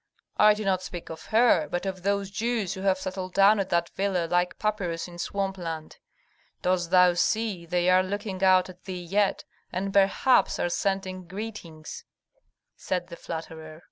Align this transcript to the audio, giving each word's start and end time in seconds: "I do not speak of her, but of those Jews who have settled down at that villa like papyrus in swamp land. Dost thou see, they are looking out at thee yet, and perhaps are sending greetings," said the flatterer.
"I 0.39 0.55
do 0.55 0.65
not 0.65 0.81
speak 0.81 1.11
of 1.11 1.25
her, 1.27 1.67
but 1.69 1.85
of 1.85 2.01
those 2.01 2.31
Jews 2.31 2.73
who 2.73 2.81
have 2.81 2.97
settled 2.97 3.35
down 3.35 3.59
at 3.59 3.69
that 3.69 3.89
villa 3.89 4.25
like 4.25 4.57
papyrus 4.57 5.07
in 5.07 5.19
swamp 5.19 5.59
land. 5.59 5.99
Dost 6.63 6.89
thou 6.89 7.13
see, 7.13 7.67
they 7.67 7.87
are 7.87 8.01
looking 8.01 8.43
out 8.43 8.67
at 8.67 8.85
thee 8.85 8.99
yet, 9.03 9.43
and 9.71 9.93
perhaps 9.93 10.57
are 10.57 10.69
sending 10.69 11.27
greetings," 11.27 12.03
said 12.75 13.09
the 13.09 13.15
flatterer. 13.15 13.79